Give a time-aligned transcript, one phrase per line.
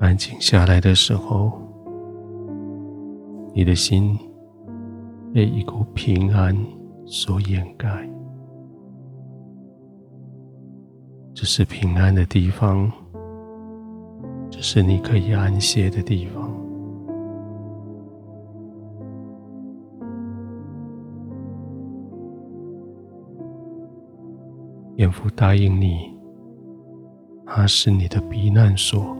[0.00, 1.52] 安静下来的时候，
[3.54, 4.18] 你的心
[5.34, 6.56] 被一股平安
[7.04, 8.08] 所掩盖。
[11.34, 12.90] 这是平安的地方，
[14.50, 16.50] 这是你可以安歇的地方。
[24.96, 26.10] 天父答应你，
[27.44, 29.19] 他是你的避难所。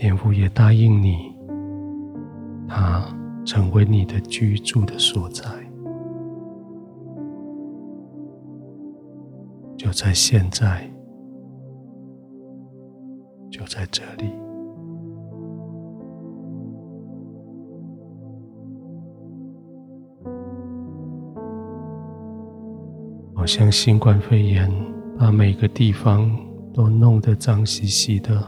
[0.00, 1.34] 天父也答应你，
[2.68, 3.04] 他
[3.44, 5.44] 成为你的居住的所在。
[9.76, 10.88] 就在现在，
[13.50, 14.30] 就在这里。
[23.34, 24.70] 好像新冠肺炎
[25.18, 26.30] 把每个地方
[26.72, 28.40] 都弄得脏兮兮的，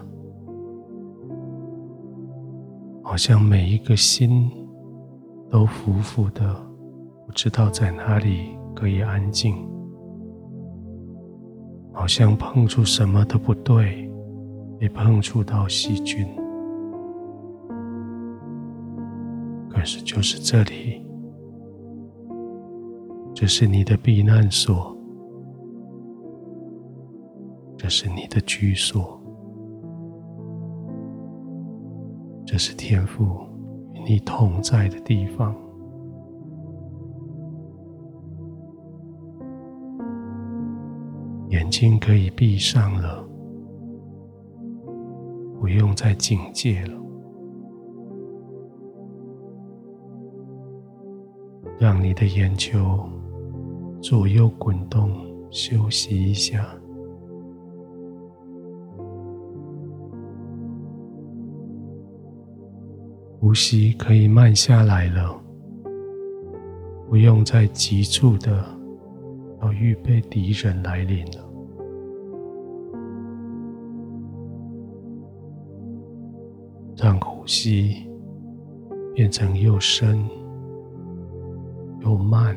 [3.10, 4.48] 好像每一个心
[5.50, 6.54] 都浮浮的，
[7.26, 9.68] 不知道在哪里可以安静，
[11.92, 14.08] 好像碰触什么都不对，
[14.78, 16.24] 也碰触到细菌，
[19.68, 21.04] 可是就是这里。
[23.34, 24.96] 这是你的避难所，
[27.76, 29.19] 这是你的居所，
[32.60, 33.24] 是天赋
[33.94, 35.56] 与你同在的地方。
[41.48, 43.26] 眼睛可以闭上了，
[45.58, 46.94] 不用再警戒了，
[51.78, 53.08] 让你的眼球。
[54.02, 55.10] 左右滚动，
[55.50, 56.74] 休息一下。
[63.50, 65.36] 呼吸可以慢下来了，
[67.08, 68.64] 不用再急促的
[69.60, 71.44] 要预备敌人来临了。
[76.96, 78.08] 让呼吸
[79.16, 80.24] 变成又深
[82.02, 82.56] 又慢。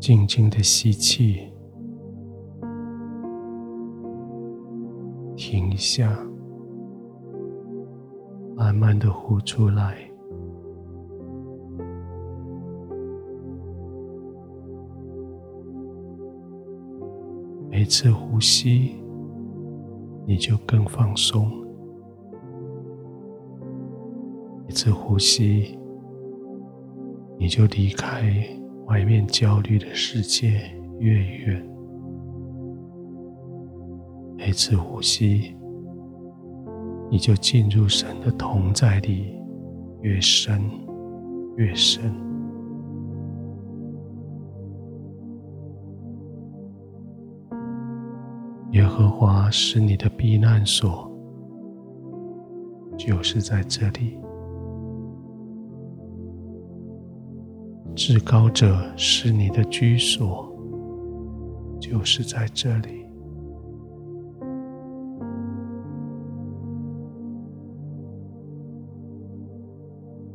[0.00, 1.42] 静静的吸气，
[5.74, 6.16] 一下，
[8.54, 9.96] 慢慢的呼出来。
[17.68, 19.02] 每次呼吸，
[20.28, 21.42] 你就更放松；
[24.64, 25.76] 每次呼吸，
[27.36, 28.32] 你就离开。
[28.86, 31.66] 外面焦虑的世界越远，
[34.36, 35.56] 每次呼吸，
[37.10, 39.34] 你就进入神的同在里
[40.02, 40.60] 越深
[41.56, 42.12] 越深。
[48.72, 51.08] 耶和华是你的避难所，
[52.98, 54.18] 就是在这里。
[57.94, 60.52] 至高者是你的居所，
[61.78, 63.03] 就是在这里。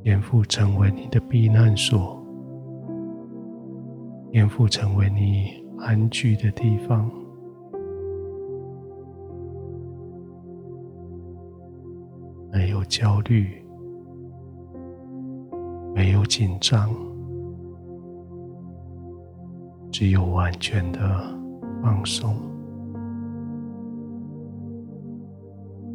[0.10, 2.20] 天父成为你的避难所，
[4.32, 7.08] 天父成为你安居的地方，
[12.52, 13.64] 没有焦虑，
[15.94, 16.90] 没有紧张。
[19.92, 21.00] 只有完全的
[21.84, 22.36] 放松，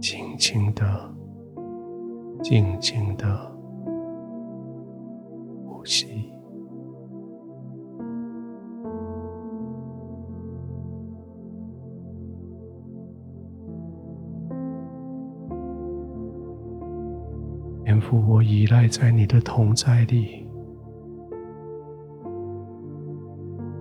[0.01, 1.13] 轻轻的、
[2.45, 3.54] 静静的
[5.85, 6.07] 呼吸。
[17.85, 20.47] 天父，我依赖在你的同在里。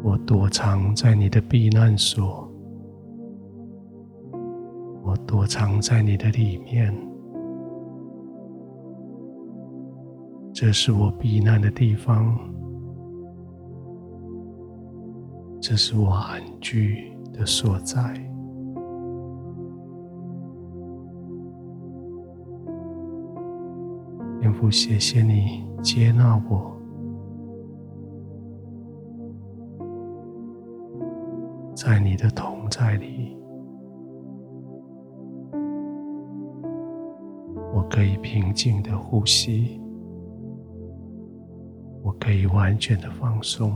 [0.04, 2.46] 我躲藏在你的避难所，
[5.02, 6.94] 我躲藏在你的里面，
[10.54, 12.38] 这是我避难的地方，
[15.60, 18.14] 这是我安居的所在。
[24.40, 26.72] 天父，谢谢你接纳我。
[31.74, 33.36] 在你的同在里，
[37.74, 39.82] 我可以平静的呼吸，
[42.24, 43.74] 可以完全的放松，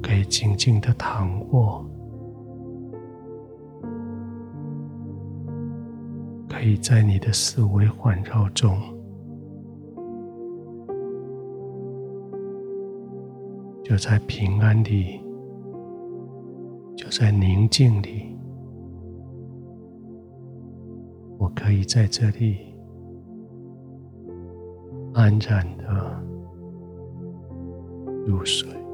[0.00, 1.84] 可以静静的躺卧，
[6.48, 8.78] 可以在你的思维环绕中。
[13.82, 15.20] 就在平安里，
[16.94, 18.38] 就在宁静里，
[21.38, 22.67] 我可以在这里
[25.14, 26.22] 安然的
[28.26, 28.87] 入睡。